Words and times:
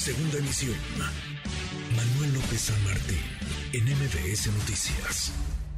Segunda 0.00 0.38
emisión. 0.38 0.74
Manuel 1.94 2.32
López 2.32 2.58
San 2.58 2.84
Martín, 2.84 3.18
en 3.74 3.84
MBS 3.84 4.46
Noticias. 4.46 5.30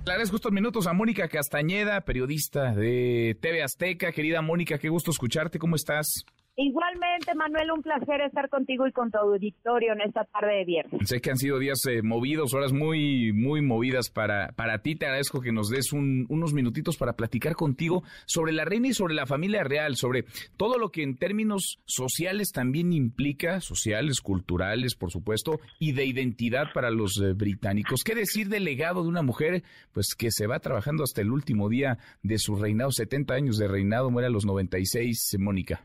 Le 0.07 0.13
agradezco 0.13 0.37
estos 0.37 0.53
minutos 0.53 0.87
a 0.87 0.93
Mónica 0.93 1.27
Castañeda, 1.27 2.01
periodista 2.03 2.73
de 2.73 3.37
TV 3.41 3.65
Azteca. 3.65 4.13
Querida 4.13 4.41
Mónica, 4.41 4.79
qué 4.79 4.91
gusto 4.91 5.11
escucharte. 5.11 5.59
¿Cómo 5.59 5.75
estás? 5.75 6.25
Igualmente, 6.55 7.35
Manuel, 7.35 7.71
un 7.71 7.83
placer 7.83 8.21
estar 8.21 8.51
contigo 8.51 8.87
y 8.87 8.93
con 8.93 9.11
tu 9.11 9.17
auditorio 9.17 9.95
en 9.95 10.03
esta 10.03 10.27
tarde 10.27 10.59
de 10.59 10.65
viernes. 10.67 11.09
Sé 11.09 11.23
que 11.23 11.31
han 11.31 11.39
sido 11.39 11.59
días 11.59 11.79
eh, 11.87 12.03
movidos, 12.03 12.53
horas 12.53 12.75
muy, 12.75 13.33
muy 13.33 13.63
movidas 13.63 14.11
para, 14.11 14.53
para 14.53 14.83
ti. 14.83 14.95
Te 14.95 15.07
agradezco 15.07 15.41
que 15.41 15.51
nos 15.51 15.71
des 15.71 15.95
unos 15.95 16.53
minutitos 16.53 16.99
para 16.99 17.15
platicar 17.15 17.55
contigo 17.55 18.03
sobre 18.27 18.53
la 18.53 18.67
reina 18.67 18.89
y 18.89 18.93
sobre 18.93 19.15
la 19.15 19.25
familia 19.25 19.65
real, 19.65 19.97
sobre 19.97 20.27
todo 20.59 20.77
lo 20.77 20.91
que 20.91 21.03
en 21.03 21.17
términos 21.17 21.79
sociales 21.87 22.53
también 22.53 22.93
implica, 22.93 23.61
sociales, 23.61 24.21
culturales, 24.21 24.95
por 24.95 25.11
supuesto, 25.11 25.59
y 25.79 25.93
de 25.93 26.05
identidad 26.05 26.67
para 26.75 26.91
los 26.91 27.19
eh, 27.19 27.33
británicos. 27.33 28.05
¿Qué 28.05 28.15
decir 28.15 28.51
del 28.51 28.65
legado 28.65 29.03
de 29.03 29.09
una 29.09 29.23
mujer 29.23 29.63
pues 29.93 30.15
que 30.15 30.31
se 30.31 30.47
va 30.47 30.61
trabajando 30.61 31.03
hasta 31.03 31.23
el 31.23 31.31
último 31.31 31.71
día 31.71 31.97
de 32.23 32.37
su 32.37 32.57
reinado, 32.57 32.93
70 32.93 33.33
años 33.33 33.57
de 33.57 33.69
reinado, 33.69 34.11
muere 34.11 34.27
a 34.27 34.31
los 34.31 34.45
96, 34.45 35.37
Mónica? 35.39 35.83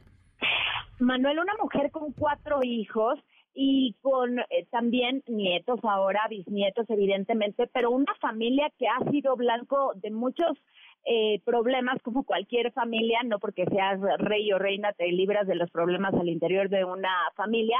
Manuel, 0.99 1.39
una 1.39 1.53
mujer 1.61 1.91
con 1.91 2.11
cuatro 2.13 2.63
hijos 2.63 3.19
y 3.53 3.95
con 4.01 4.39
eh, 4.39 4.67
también 4.71 5.23
nietos 5.27 5.79
ahora, 5.83 6.27
bisnietos 6.29 6.89
evidentemente, 6.89 7.67
pero 7.71 7.91
una 7.91 8.13
familia 8.15 8.71
que 8.79 8.87
ha 8.87 9.11
sido 9.11 9.35
blanco 9.35 9.93
de 9.95 10.09
muchos 10.09 10.57
eh, 11.05 11.39
problemas 11.45 12.01
como 12.01 12.23
cualquier 12.23 12.71
familia, 12.71 13.19
no 13.23 13.39
porque 13.39 13.65
seas 13.65 13.99
rey 14.19 14.51
o 14.51 14.59
reina 14.59 14.91
te 14.93 15.11
libras 15.11 15.47
de 15.47 15.55
los 15.55 15.69
problemas 15.69 16.13
al 16.15 16.29
interior 16.29 16.69
de 16.69 16.83
una 16.83 17.13
familia, 17.35 17.77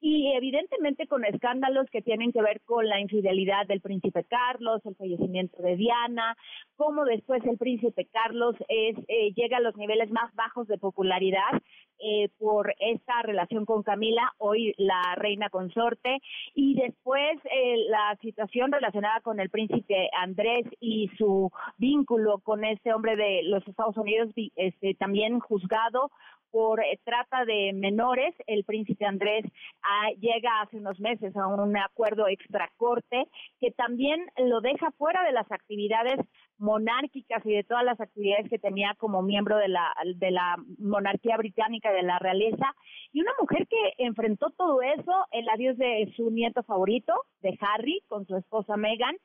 y 0.00 0.32
evidentemente 0.34 1.06
con 1.06 1.24
escándalos 1.24 1.88
que 1.88 2.02
tienen 2.02 2.30
que 2.30 2.42
ver 2.42 2.60
con 2.66 2.86
la 2.86 3.00
infidelidad 3.00 3.66
del 3.66 3.80
príncipe 3.80 4.24
Carlos, 4.24 4.84
el 4.84 4.96
fallecimiento 4.96 5.62
de 5.62 5.76
Diana, 5.76 6.36
cómo 6.76 7.06
después 7.06 7.42
el 7.46 7.56
príncipe 7.56 8.06
Carlos 8.12 8.54
es, 8.68 8.98
eh, 9.08 9.32
llega 9.34 9.56
a 9.56 9.60
los 9.60 9.74
niveles 9.76 10.10
más 10.10 10.34
bajos 10.34 10.68
de 10.68 10.76
popularidad 10.76 11.62
eh, 11.98 12.28
por 12.38 12.74
esta 12.78 13.22
relación 13.22 13.64
con 13.64 13.82
Camila, 13.82 14.32
hoy 14.38 14.74
la 14.76 15.14
reina 15.16 15.48
consorte, 15.48 16.18
y 16.54 16.74
después 16.74 17.38
eh, 17.44 17.76
la 17.88 18.16
situación 18.20 18.72
relacionada 18.72 19.20
con 19.20 19.40
el 19.40 19.50
príncipe 19.50 20.10
Andrés 20.18 20.66
y 20.80 21.10
su 21.16 21.50
vínculo 21.78 22.38
con 22.38 22.64
este 22.64 22.92
hombre 22.92 23.16
de 23.16 23.42
los 23.44 23.66
Estados 23.66 23.96
Unidos, 23.96 24.30
este, 24.56 24.94
también 24.94 25.40
juzgado 25.40 26.10
por 26.54 26.78
eh, 26.78 27.00
trata 27.02 27.44
de 27.44 27.72
menores. 27.74 28.32
El 28.46 28.62
príncipe 28.62 29.04
Andrés 29.04 29.44
ah, 29.82 30.10
llega 30.20 30.60
hace 30.60 30.76
unos 30.76 31.00
meses 31.00 31.36
a 31.36 31.48
un 31.48 31.76
acuerdo 31.76 32.28
extracorte 32.28 33.26
que 33.60 33.72
también 33.72 34.24
lo 34.38 34.60
deja 34.60 34.92
fuera 34.92 35.24
de 35.24 35.32
las 35.32 35.50
actividades 35.50 36.20
monárquicas 36.58 37.44
y 37.44 37.52
de 37.52 37.64
todas 37.64 37.84
las 37.84 38.00
actividades 38.00 38.48
que 38.48 38.58
tenía 38.58 38.94
como 38.98 39.22
miembro 39.22 39.56
de 39.56 39.68
la, 39.68 39.92
de 40.16 40.30
la 40.30 40.56
monarquía 40.78 41.36
británica, 41.36 41.92
de 41.92 42.02
la 42.02 42.18
realeza, 42.18 42.74
y 43.12 43.20
una 43.20 43.32
mujer 43.40 43.66
que 43.68 43.94
enfrentó 43.98 44.50
todo 44.50 44.82
eso, 44.82 45.12
el 45.32 45.48
adiós 45.48 45.76
de 45.76 46.12
su 46.16 46.30
nieto 46.30 46.62
favorito, 46.62 47.14
de 47.40 47.58
Harry, 47.60 48.02
con 48.08 48.26
su 48.26 48.36
esposa 48.36 48.76
Meghan, 48.76 49.16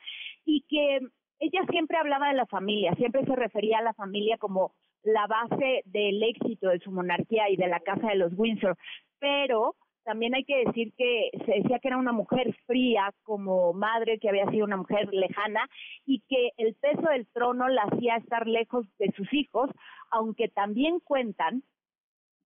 y 0.45 0.65
que 0.67 0.99
ella 1.39 1.61
siempre 1.69 1.97
hablaba 1.97 2.29
de 2.29 2.35
la 2.35 2.45
familia, 2.45 2.93
siempre 2.95 3.25
se 3.25 3.35
refería 3.35 3.79
a 3.79 3.83
la 3.83 3.93
familia 3.93 4.37
como 4.37 4.73
la 5.03 5.27
base 5.27 5.83
del 5.85 6.21
éxito 6.21 6.69
de 6.69 6.79
su 6.79 6.91
monarquía 6.91 7.49
y 7.49 7.55
de 7.55 7.67
la 7.67 7.79
casa 7.79 8.07
de 8.07 8.15
los 8.15 8.33
Windsor, 8.35 8.77
pero 9.19 9.75
también 10.03 10.35
hay 10.35 10.43
que 10.43 10.65
decir 10.65 10.93
que 10.97 11.29
se 11.45 11.51
decía 11.61 11.79
que 11.79 11.87
era 11.87 11.97
una 11.97 12.11
mujer 12.11 12.55
fría 12.65 13.13
como 13.23 13.73
madre, 13.73 14.19
que 14.19 14.29
había 14.29 14.49
sido 14.49 14.65
una 14.65 14.77
mujer 14.77 15.09
lejana 15.11 15.67
y 16.05 16.21
que 16.27 16.51
el 16.57 16.75
peso 16.75 17.09
del 17.09 17.27
trono 17.27 17.67
la 17.67 17.83
hacía 17.83 18.15
estar 18.17 18.47
lejos 18.47 18.85
de 18.97 19.11
sus 19.15 19.31
hijos, 19.33 19.69
aunque 20.11 20.47
también 20.47 20.99
cuentan 20.99 21.63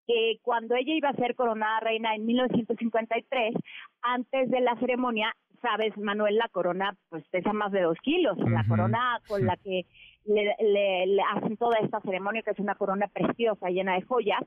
que 0.08 0.40
cuando 0.42 0.76
ella 0.76 0.94
iba 0.94 1.10
a 1.10 1.16
ser 1.16 1.36
coronada 1.36 1.80
reina 1.80 2.16
en 2.16 2.26
1953, 2.26 3.56
antes 4.02 4.50
de 4.50 4.60
la 4.60 4.76
ceremonia, 4.78 5.34
sabes, 5.62 5.98
Manuel, 5.98 6.36
la 6.36 6.50
corona 6.50 6.96
pues 7.10 7.24
pesa 7.30 7.54
más 7.54 7.72
de 7.72 7.82
dos 7.82 7.98
kilos, 8.02 8.38
la 8.38 8.66
corona 8.68 9.22
con 9.28 9.46
la 9.46 9.56
que 9.58 9.86
le, 10.26 11.18
hacen 11.34 11.58
toda 11.58 11.80
esta 11.80 12.02
ceremonia, 12.02 12.42
que 12.42 12.52
es 12.52 12.60
una 12.60 12.76
corona 12.76 13.08
preciosa, 13.08 13.70
llena 13.70 13.96
de 13.96 14.02
joyas, 14.02 14.44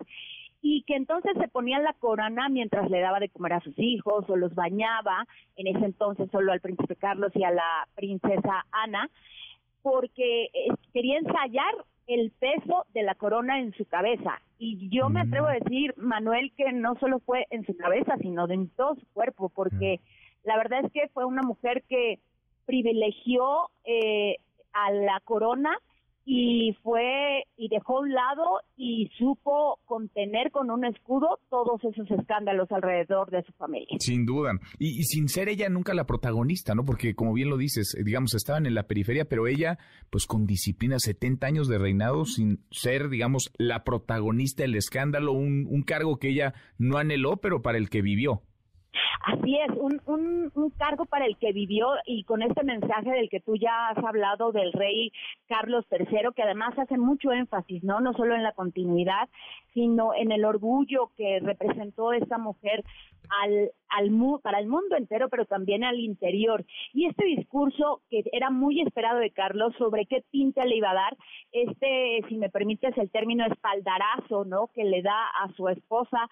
y 0.68 0.82
que 0.82 0.96
entonces 0.96 1.32
se 1.40 1.46
ponía 1.46 1.78
la 1.78 1.92
corona 1.92 2.48
mientras 2.48 2.90
le 2.90 2.98
daba 2.98 3.20
de 3.20 3.28
comer 3.28 3.52
a 3.52 3.60
sus 3.60 3.78
hijos 3.78 4.24
o 4.28 4.34
los 4.34 4.52
bañaba, 4.56 5.24
en 5.54 5.68
ese 5.68 5.84
entonces 5.84 6.28
solo 6.32 6.50
al 6.50 6.60
príncipe 6.60 6.96
Carlos 6.96 7.30
y 7.36 7.44
a 7.44 7.52
la 7.52 7.86
princesa 7.94 8.66
Ana, 8.72 9.08
porque 9.82 10.46
eh, 10.46 10.68
quería 10.92 11.18
ensayar 11.18 11.72
el 12.08 12.32
peso 12.32 12.84
de 12.94 13.04
la 13.04 13.14
corona 13.14 13.60
en 13.60 13.74
su 13.74 13.84
cabeza. 13.84 14.40
Y 14.58 14.88
yo 14.88 15.08
me 15.08 15.20
atrevo 15.20 15.46
a 15.46 15.54
mm. 15.54 15.58
decir, 15.62 15.94
Manuel, 15.98 16.50
que 16.56 16.72
no 16.72 16.96
solo 16.98 17.20
fue 17.20 17.46
en 17.50 17.64
su 17.64 17.76
cabeza, 17.76 18.16
sino 18.20 18.50
en 18.50 18.68
todo 18.70 18.96
su 18.96 19.06
cuerpo, 19.14 19.50
porque 19.50 20.00
mm. 20.02 20.48
la 20.48 20.56
verdad 20.56 20.84
es 20.84 20.90
que 20.90 21.08
fue 21.14 21.24
una 21.26 21.42
mujer 21.42 21.84
que 21.88 22.18
privilegió 22.64 23.70
eh, 23.84 24.38
a 24.72 24.90
la 24.90 25.20
corona 25.20 25.78
y 26.28 26.76
fue 26.82 27.44
y 27.56 27.68
dejó 27.68 27.98
a 27.98 28.00
un 28.00 28.12
lado 28.12 28.60
y 28.76 29.08
supo 29.16 29.78
contener 29.84 30.50
con 30.50 30.72
un 30.72 30.84
escudo 30.84 31.38
todos 31.48 31.82
esos 31.84 32.10
escándalos 32.10 32.70
alrededor 32.72 33.30
de 33.30 33.44
su 33.44 33.52
familia. 33.52 33.96
Sin 34.00 34.26
duda. 34.26 34.58
Y, 34.80 35.04
sin 35.04 35.28
ser 35.28 35.48
ella 35.48 35.68
nunca 35.68 35.94
la 35.94 36.04
protagonista, 36.04 36.74
¿no? 36.74 36.84
Porque 36.84 37.14
como 37.14 37.32
bien 37.32 37.48
lo 37.48 37.56
dices, 37.56 37.94
eh, 37.94 38.02
digamos, 38.04 38.34
estaban 38.34 38.66
en 38.66 38.74
la 38.74 38.88
periferia, 38.88 39.26
pero 39.26 39.46
ella, 39.46 39.78
pues 40.10 40.26
con 40.26 40.46
disciplina, 40.46 40.98
70 40.98 41.46
años 41.46 41.68
de 41.68 41.78
reinado, 41.78 42.24
sin 42.24 42.58
ser, 42.72 43.08
digamos, 43.08 43.52
la 43.56 43.84
protagonista 43.84 44.64
del 44.64 44.74
escándalo, 44.74 45.32
un, 45.32 45.68
un 45.70 45.82
cargo 45.82 46.16
que 46.18 46.30
ella 46.30 46.54
no 46.76 46.98
anheló, 46.98 47.36
pero 47.36 47.62
para 47.62 47.78
el 47.78 47.88
que 47.88 48.02
vivió. 48.02 48.42
Así 49.24 49.58
es, 49.58 49.70
un, 49.76 50.00
un, 50.06 50.52
un, 50.54 50.70
cargo 50.70 51.04
para 51.04 51.26
el 51.26 51.36
que 51.36 51.52
vivió 51.52 51.88
y 52.06 52.24
con 52.24 52.42
este 52.42 52.62
mensaje 52.64 53.10
del 53.10 53.28
que 53.28 53.40
tú 53.40 53.56
ya 53.56 53.88
has 53.88 54.04
hablado 54.04 54.52
del 54.52 54.72
rey 54.72 55.12
Carlos 55.48 55.84
III, 55.90 56.30
que 56.34 56.42
además 56.42 56.78
hace 56.78 56.98
mucho 56.98 57.32
énfasis, 57.32 57.82
¿no? 57.82 58.00
No 58.00 58.12
solo 58.12 58.34
en 58.34 58.42
la 58.42 58.52
continuidad, 58.52 59.28
sino 59.76 60.14
en 60.14 60.32
el 60.32 60.46
orgullo 60.46 61.10
que 61.18 61.38
representó 61.40 62.14
esta 62.14 62.38
mujer 62.38 62.82
al, 63.28 63.70
al 63.90 64.40
para 64.42 64.58
el 64.58 64.68
mundo 64.68 64.96
entero, 64.96 65.28
pero 65.28 65.44
también 65.44 65.84
al 65.84 66.00
interior. 66.00 66.64
Y 66.94 67.04
este 67.04 67.26
discurso 67.26 68.00
que 68.08 68.24
era 68.32 68.48
muy 68.48 68.80
esperado 68.80 69.18
de 69.18 69.32
Carlos 69.32 69.74
sobre 69.76 70.06
qué 70.06 70.24
tinta 70.30 70.64
le 70.64 70.76
iba 70.76 70.92
a 70.92 70.94
dar, 70.94 71.16
este, 71.52 72.22
si 72.26 72.36
me 72.38 72.48
permites 72.48 72.96
el 72.96 73.10
término 73.10 73.44
espaldarazo, 73.44 74.46
¿no? 74.46 74.68
Que 74.74 74.84
le 74.84 75.02
da 75.02 75.26
a 75.42 75.52
su 75.56 75.68
esposa, 75.68 76.26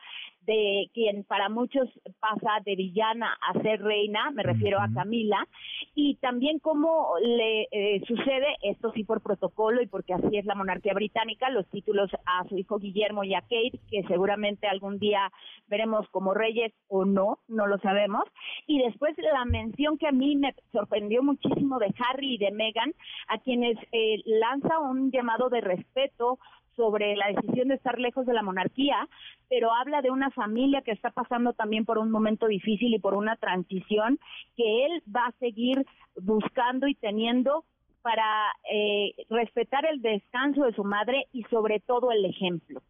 de 0.47 0.91
quien 0.95 1.25
para 1.25 1.51
muchos 1.51 1.89
pasa 2.21 2.61
de 2.65 2.77
villana 2.77 3.37
a 3.47 3.61
ser 3.61 3.83
reina, 3.83 4.31
me 4.31 4.43
refiero 4.43 4.79
a 4.81 4.89
Camila, 4.95 5.47
y 5.95 6.17
también 6.17 6.59
cómo 6.59 7.15
le 7.23 7.69
eh, 7.71 8.03
sucede, 8.07 8.57
esto 8.63 8.91
sí 8.93 9.05
por 9.05 9.21
protocolo 9.21 9.81
y 9.81 9.87
porque 9.87 10.15
así 10.15 10.37
es 10.37 10.45
la 10.45 10.57
monarquía 10.57 10.93
británica, 10.93 11.51
los 11.51 11.67
títulos 11.69 12.11
a 12.27 12.45
su 12.49 12.59
hijo 12.59 12.79
Guillermo 12.79 13.23
y 13.23 13.35
a 13.35 13.43
Kate, 13.43 13.79
que 13.89 14.03
seguramente 14.09 14.67
algún 14.67 14.99
día 14.99 15.31
veremos 15.69 16.09
como 16.11 16.35
reyes 16.35 16.73
o 16.89 17.05
no, 17.05 17.39
no 17.47 17.67
lo 17.69 17.79
sabemos. 17.79 18.25
Y 18.67 18.83
después 18.83 19.17
la 19.19 19.45
mención 19.45 19.97
que 19.97 20.09
a 20.09 20.13
mí 20.13 20.35
me 20.37 20.55
sorprendió 20.73 21.23
muchísimo 21.23 21.79
de 21.79 21.95
Harry 21.99 22.35
y 22.35 22.39
de 22.39 22.51
Meghan, 22.51 22.93
a 23.29 23.39
quienes 23.39 23.79
eh, 23.93 24.21
lanza 24.25 24.81
un 24.81 25.13
llamado 25.13 25.49
de 25.49 25.61
respeto 25.61 26.39
sobre 26.77 27.17
la 27.17 27.29
decisión 27.29 27.69
de 27.69 27.75
estar 27.75 27.99
lejos 27.99 28.27
de 28.27 28.35
la 28.35 28.43
monarquía, 28.43 29.09
pero 29.49 29.73
habla 29.73 30.03
de 30.03 30.11
una 30.11 30.31
familia 30.31 30.83
que 30.83 30.93
está 30.93 31.11
pasando 31.11 31.53
también 31.53 31.85
por 31.85 31.99
un 31.99 32.11
momento 32.11 32.47
difícil 32.47 32.95
y 32.95 32.99
por 32.99 33.15
una 33.15 33.37
transición 33.37 34.19
que 34.57 34.87
él 34.87 35.03
va 35.15 35.27
a 35.27 35.39
seguir 35.39 35.85
buscando 36.17 36.87
y 36.87 36.95
teniendo 36.95 37.65
para 38.03 38.53
eh, 38.71 39.15
respetar 39.31 39.87
el 39.87 40.03
descanso 40.03 40.65
de 40.65 40.75
su 40.75 40.85
madre 40.85 41.27
y 41.33 41.43
sobre 41.45 41.81
todo 41.81 42.13
el 42.13 42.25
ejemplo. 42.27 42.83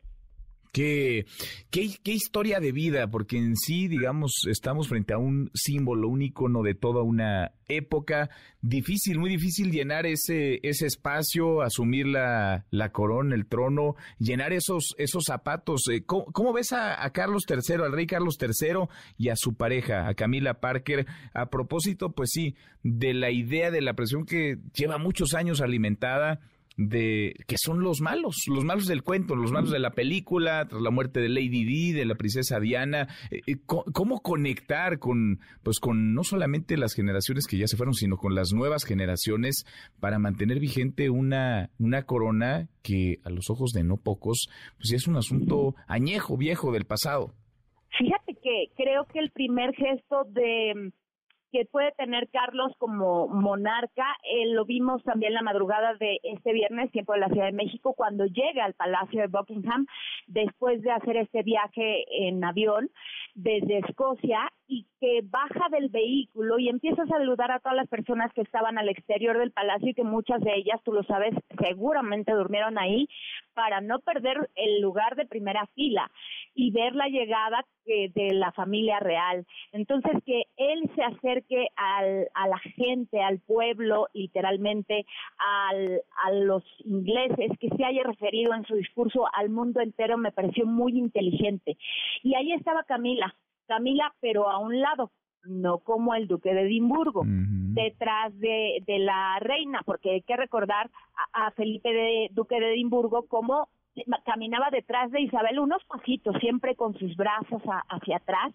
Qué, 0.75 1.25
qué, 1.71 2.13
historia 2.13 2.59
de 2.59 2.73
vida, 2.73 3.07
porque 3.09 3.39
en 3.39 3.55
sí, 3.55 3.87
digamos, 3.87 4.33
estamos 4.51 4.89
frente 4.89 5.15
a 5.15 5.19
un 5.19 5.49
símbolo, 5.55 6.09
un 6.09 6.21
icono 6.21 6.65
de 6.65 6.75
toda 6.75 7.05
una 7.05 7.53
época. 7.69 8.29
Difícil, 8.61 9.21
muy 9.21 9.31
difícil 9.31 9.71
llenar 9.71 10.05
ese, 10.05 10.59
ese 10.65 10.87
espacio, 10.87 11.63
asumir 11.63 12.09
la, 12.09 12.67
la 12.73 12.91
corona, 12.91 13.37
el 13.37 13.47
trono, 13.47 13.95
llenar 14.19 14.53
esos, 14.53 14.97
esos 14.99 15.23
zapatos. 15.25 15.83
Eh, 15.93 16.03
¿Cómo, 16.05 16.53
ves 16.53 16.73
a, 16.73 17.05
a, 17.05 17.11
Carlos 17.11 17.45
III, 17.49 17.85
al 17.85 17.93
rey 17.93 18.09
Carlos 18.09 18.37
III 18.41 18.89
y 19.17 19.29
a 19.29 19.37
su 19.37 19.55
pareja, 19.55 20.09
a 20.09 20.15
Camila 20.15 20.55
Parker? 20.55 21.07
A 21.35 21.51
propósito, 21.51 22.11
pues 22.11 22.31
sí, 22.33 22.57
de 22.83 23.15
la 23.15 23.31
idea 23.31 23.71
de 23.71 23.81
la 23.81 23.95
presión 23.95 24.27
que 24.27 24.59
lleva 24.75 24.99
muchos 24.99 25.35
años 25.35 25.61
alimentada 25.61 26.41
de 26.77 27.35
que 27.47 27.57
son 27.59 27.83
los 27.83 28.01
malos, 28.01 28.37
los 28.49 28.65
malos 28.65 28.87
del 28.87 29.03
cuento, 29.03 29.37
los 29.37 29.53
malos 29.53 29.71
de 29.71 29.79
la 29.79 29.91
película, 29.91 30.67
tras 30.69 30.83
la 30.83 30.91
muerte 30.91 31.21
de 31.21 31.29
Lady 31.29 31.65
Di, 31.65 31.93
de 31.93 32.05
la 32.05 32.17
princesa 32.17 32.59
Diana, 32.59 33.09
eh, 33.31 33.41
eh, 33.47 33.57
cómo 33.67 34.21
conectar 34.21 34.99
con 34.99 35.41
pues 35.63 35.79
con 35.79 36.15
no 36.15 36.25
solamente 36.25 36.77
las 36.77 36.95
generaciones 36.95 37.47
que 37.47 37.59
ya 37.59 37.67
se 37.67 37.77
fueron, 37.77 37.95
sino 37.95 38.17
con 38.17 38.35
las 38.35 38.53
nuevas 38.53 38.85
generaciones 38.85 39.65
para 40.01 40.19
mantener 40.19 40.59
vigente 40.59 41.11
una 41.11 41.71
una 41.79 42.03
corona 42.03 42.69
que 42.83 43.19
a 43.25 43.31
los 43.31 43.51
ojos 43.51 43.73
de 43.73 43.85
no 43.85 43.97
pocos 43.97 44.49
pues 44.77 44.93
es 44.93 45.07
un 45.07 45.17
asunto 45.17 45.75
añejo, 45.87 46.37
viejo 46.37 46.73
del 46.73 46.85
pasado. 46.85 47.35
Fíjate 47.97 48.35
que 48.43 48.71
creo 48.77 49.07
que 49.13 49.21
el 49.21 49.31
primer 49.31 49.73
gesto 49.75 50.25
de 50.31 50.93
que 51.55 51.67
puede 51.67 51.93
tener 51.93 52.29
Carlos 52.31 52.73
como 52.79 53.29
monarca. 53.29 54.05
Eh, 54.25 54.53
lo 54.53 54.65
vimos 54.65 55.05
también 55.05 55.35
la 55.35 55.43
madrugada 55.43 55.95
de 55.95 56.19
este 56.25 56.53
viernes, 56.53 56.91
tiempo 56.91 57.13
de 57.13 57.21
la 57.21 57.29
Ciudad 57.29 57.47
de 57.47 57.53
México, 57.53 57.95
cuando 57.95 58.27
llega 58.27 58.65
al 58.65 58.75
Palacio 58.75 59.21
de 59.21 59.29
Buckingham, 59.29 59.87
después 60.27 60.83
de 60.83 60.91
hacer 60.91 61.17
este 61.17 61.45
viaje 61.45 62.27
en 62.27 62.43
avión 62.43 62.91
desde 63.37 63.79
Escocia 63.79 64.51
y 64.67 64.89
que 64.99 65.21
baja 65.23 65.69
del 65.71 65.91
vehículo 65.91 66.59
y 66.59 66.69
empieza 66.69 67.03
a 67.03 67.07
saludar 67.07 67.53
a 67.53 67.61
todas 67.61 67.77
las 67.77 67.89
personas 67.89 68.33
que 68.33 68.41
estaban 68.41 68.77
al 68.77 68.89
exterior 68.89 69.39
del 69.39 69.53
palacio 69.53 69.91
y 69.91 69.95
que 69.95 70.03
muchas 70.03 70.41
de 70.41 70.57
ellas, 70.57 70.81
tú 70.85 70.93
lo 70.93 71.05
sabes, 71.05 71.35
seguramente 71.63 72.33
durmieron 72.33 72.79
ahí 72.79 73.07
para 73.55 73.81
no 73.81 74.01
perder 74.01 74.51
el 74.55 74.81
lugar 74.81 75.17
de 75.17 75.27
primera 75.27 75.67
fila 75.75 76.11
y 76.55 76.71
ver 76.71 76.95
la 76.95 77.09
llegada 77.09 77.65
de 77.87 78.33
la 78.33 78.51
familia 78.53 78.99
real. 78.99 79.47
Entonces, 79.73 80.13
que 80.25 80.45
él 80.57 80.91
se 80.95 81.03
acerque 81.03 81.69
al, 81.77 82.29
a 82.35 82.49
la 82.49 82.59
gente, 82.59 83.23
al 83.23 83.41
pueblo, 83.41 84.09
literalmente, 84.15 85.05
al, 85.39 86.01
a 86.25 86.33
los 86.33 86.65
ingleses, 86.85 87.51
que 87.61 87.69
se 87.71 87.85
haya 87.85 88.03
referido 88.03 88.55
en 88.55 88.65
su 88.65 88.75
discurso 88.77 89.27
al 89.35 89.51
mundo 89.51 89.81
entero, 89.81 90.17
me 90.17 90.33
pareció 90.33 90.67
muy 90.67 90.99
inteligente. 90.99 91.77
Y 92.23 92.35
ahí 92.35 92.53
estaba 92.53 92.85
Camila, 92.85 93.35
Camila, 93.67 94.15
pero 94.21 94.49
a 94.49 94.59
un 94.59 94.81
lado, 94.81 95.11
no 95.47 95.79
como 95.79 96.15
el 96.15 96.27
duque 96.27 96.55
de 96.55 96.63
Edimburgo, 96.63 97.23
detrás 97.27 98.39
de, 98.39 98.83
de, 98.87 98.99
la 98.99 99.39
reina, 99.41 99.83
porque 99.85 100.13
hay 100.13 100.23
que 100.23 100.37
recordar 100.37 100.91
a, 101.33 101.51
Felipe 101.53 101.93
de 101.93 102.29
duque 102.33 102.59
de 102.61 102.75
Edimburgo 102.75 103.27
como 103.27 103.69
caminaba 104.25 104.71
detrás 104.71 105.11
de 105.11 105.21
Isabel 105.21 105.61
unos 105.61 105.85
pasitos, 105.85 106.37
siempre 106.41 106.75
con 106.75 106.95
sus 106.99 107.17
brazos 107.17 107.63
hacia 107.89 108.17
atrás, 108.17 108.53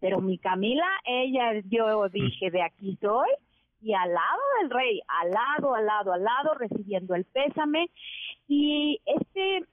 pero 0.00 0.20
mi 0.20 0.38
Camila, 0.38 0.86
ella, 1.04 1.60
yo 1.68 2.08
dije, 2.08 2.50
de 2.50 2.62
aquí 2.62 2.98
soy, 3.00 3.28
y 3.82 3.94
al 3.94 4.12
lado 4.12 4.40
del 4.60 4.70
rey, 4.70 5.00
al 5.06 5.30
lado, 5.30 5.74
al 5.74 5.86
lado, 5.86 6.12
al 6.12 6.24
lado, 6.24 6.54
recibiendo 6.54 7.14
el 7.14 7.24
pésame, 7.24 7.90
y 8.48 9.00
este 9.06 9.64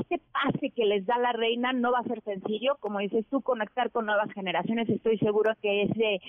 este 0.00 0.20
pase 0.32 0.70
que 0.70 0.84
les 0.84 1.06
da 1.06 1.18
la 1.18 1.32
reina 1.32 1.72
no 1.72 1.92
va 1.92 2.00
a 2.00 2.04
ser 2.04 2.22
sencillo, 2.22 2.76
como 2.80 3.00
dices 3.00 3.24
tú, 3.30 3.42
conectar 3.42 3.90
con 3.90 4.06
nuevas 4.06 4.32
generaciones. 4.32 4.88
Estoy 4.88 5.18
seguro 5.18 5.54
que 5.60 5.82
ese, 5.82 6.20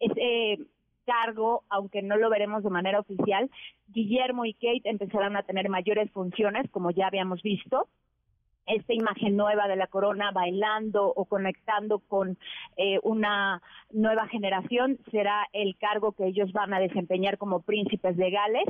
ese 0.00 0.58
cargo, 1.06 1.64
aunque 1.68 2.02
no 2.02 2.16
lo 2.16 2.30
veremos 2.30 2.62
de 2.62 2.70
manera 2.70 3.00
oficial, 3.00 3.50
Guillermo 3.88 4.44
y 4.44 4.54
Kate 4.54 4.82
empezarán 4.84 5.36
a 5.36 5.42
tener 5.42 5.68
mayores 5.68 6.10
funciones, 6.10 6.70
como 6.70 6.90
ya 6.90 7.06
habíamos 7.06 7.42
visto 7.42 7.88
esta 8.66 8.92
imagen 8.92 9.36
nueva 9.36 9.68
de 9.68 9.76
la 9.76 9.86
corona 9.86 10.30
bailando 10.32 11.06
o 11.06 11.24
conectando 11.26 11.98
con 11.98 12.38
eh, 12.76 12.98
una 13.02 13.62
nueva 13.92 14.26
generación 14.28 14.98
será 15.10 15.46
el 15.52 15.76
cargo 15.76 16.12
que 16.12 16.26
ellos 16.26 16.52
van 16.52 16.72
a 16.74 16.80
desempeñar 16.80 17.38
como 17.38 17.60
príncipes 17.60 18.16
de 18.16 18.30
Gales 18.30 18.68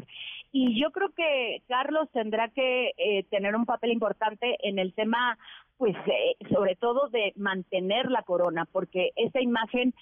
y 0.53 0.81
yo 0.81 0.91
creo 0.91 1.11
que 1.11 1.63
Carlos 1.69 2.09
tendrá 2.13 2.49
que 2.49 2.93
eh, 2.97 3.25
tener 3.31 3.57
un 3.57 3.67
papel 3.67 3.93
importante 3.93 4.57
en 4.69 4.79
el 4.79 4.95
tema 4.95 5.39
pues 5.77 5.97
eh, 6.07 6.37
sobre 6.53 6.77
todo 6.77 7.09
de 7.09 7.33
mantener 7.37 8.11
la 8.11 8.23
corona 8.23 8.67
porque 8.71 9.11
esta 9.17 9.41
imagen 9.41 9.95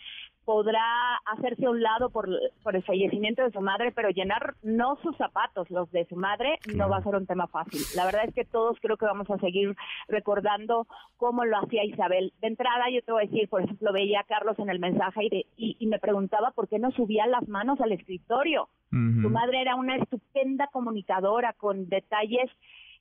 podrá 0.45 1.17
hacerse 1.27 1.67
a 1.67 1.71
un 1.71 1.83
lado 1.83 2.11
por, 2.11 2.29
por 2.63 2.77
el 2.77 2.83
fallecimiento 2.83 3.43
de 3.43 3.53
su 3.53 3.61
madre, 3.61 3.93
pero 3.93 4.11
llenar 4.11 4.55
no 4.63 4.97
sus 5.03 5.17
zapatos, 5.17 5.71
los 5.71 5.91
de 5.93 6.05
su 6.07 6.17
madre, 6.17 6.59
no 6.75 6.89
va 6.89 6.99
a 6.99 7.03
ser 7.03 7.15
un 7.15 7.27
tema 7.27 7.47
fácil. 7.47 7.81
La 7.95 8.05
verdad 8.05 8.25
es 8.27 8.35
que 8.35 8.45
todos 8.45 8.79
creo 8.81 8.97
que 8.97 9.07
vamos 9.07 9.31
a 9.31 9.39
seguir 9.39 9.77
recordando 10.09 10.87
cómo 11.17 11.45
lo 11.45 11.59
hacía 11.59 11.85
Isabel. 11.85 12.33
De 12.41 12.49
entrada, 12.49 12.91
yo 12.91 13.03
te 13.03 13.13
voy 13.13 13.25
a 13.25 13.27
decir, 13.27 13.49
por 13.49 13.63
ejemplo, 13.63 13.93
veía 13.93 14.21
a 14.21 14.25
Carlos 14.25 14.59
en 14.59 14.71
el 14.71 14.79
mensaje 14.79 15.25
y, 15.57 15.77
y, 15.79 15.87
me 15.87 15.99
preguntaba 15.99 16.51
por 16.53 16.69
qué 16.69 16.79
no 16.79 16.91
subía 16.91 17.27
las 17.27 17.47
manos 17.49 17.81
al 17.81 17.93
escritorio. 17.93 18.69
Su 18.91 19.31
madre 19.31 19.63
era 19.63 19.75
una 19.75 19.97
estupenda 19.97 20.67
comunicadora 20.67 21.55
con 21.55 21.89
detalles 21.89 22.51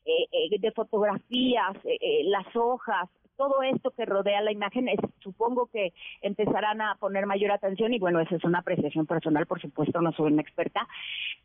de 0.06 0.71
fotografías, 0.71 1.75
eh, 1.83 2.24
las 2.25 2.56
hojas, 2.56 3.09
todo 3.38 3.63
esto 3.63 3.92
que 3.92 4.06
rodea 4.06 4.42
la 4.42 4.51
imagen, 4.51 4.88
supongo 5.19 5.68
que 5.68 5.94
empezarán 6.21 6.81
a 6.81 6.95
poner 7.00 7.25
mayor 7.25 7.51
atención 7.51 7.94
y 7.94 8.00
bueno, 8.00 8.19
esa 8.19 8.36
es 8.36 8.44
una 8.44 8.59
apreciación 8.59 9.07
personal, 9.07 9.48
por 9.48 9.59
supuesto, 9.59 10.01
no 10.01 10.12
soy 10.12 10.31
una 10.31 10.42
experta, 10.42 10.88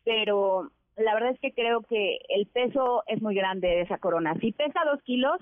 pero 0.03 0.69
la 0.95 1.13
verdad 1.13 1.31
es 1.31 1.39
que 1.39 1.53
creo 1.53 1.81
que 1.81 2.19
el 2.29 2.47
peso 2.47 3.03
es 3.07 3.21
muy 3.21 3.35
grande 3.35 3.67
de 3.67 3.81
esa 3.81 3.97
corona. 3.97 4.35
Si 4.39 4.51
pesa 4.51 4.81
dos 4.85 5.01
kilos, 5.03 5.37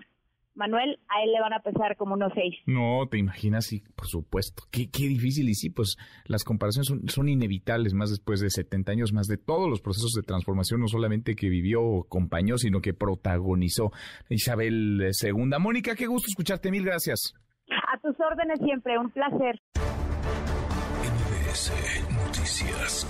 Manuel, 0.55 0.97
a 1.09 1.23
él 1.23 1.31
le 1.31 1.41
van 1.41 1.53
a 1.53 1.59
pesar 1.59 1.97
como 1.97 2.15
unos 2.15 2.31
seis. 2.33 2.55
No, 2.65 3.07
te 3.09 3.17
imaginas, 3.17 3.65
sí, 3.65 3.83
por 3.95 4.07
supuesto. 4.07 4.63
Qué, 4.71 4.89
qué 4.89 5.07
difícil. 5.07 5.49
Y 5.49 5.53
sí, 5.53 5.69
pues 5.69 5.97
las 6.25 6.43
comparaciones 6.43 6.87
son, 6.87 7.07
son, 7.09 7.29
inevitables, 7.29 7.93
más 7.93 8.09
después 8.09 8.39
de 8.39 8.49
70 8.49 8.91
años, 8.91 9.13
más 9.13 9.27
de 9.27 9.37
todos 9.37 9.69
los 9.69 9.81
procesos 9.81 10.13
de 10.13 10.23
transformación, 10.23 10.79
no 10.79 10.87
solamente 10.87 11.35
que 11.35 11.49
vivió 11.49 11.81
o 11.81 12.05
acompañó, 12.05 12.57
sino 12.57 12.81
que 12.81 12.93
protagonizó 12.93 13.91
Isabel 14.29 15.11
II. 15.21 15.59
Mónica, 15.59 15.95
qué 15.95 16.07
gusto 16.07 16.27
escucharte. 16.29 16.71
Mil 16.71 16.85
gracias. 16.85 17.33
A 17.69 17.99
tus 17.99 18.15
órdenes 18.19 18.59
siempre, 18.59 18.97
un 18.97 19.09
placer. 19.11 19.59
Noticias. 22.11 23.07